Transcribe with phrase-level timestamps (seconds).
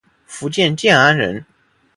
[0.25, 1.45] 福建建安人。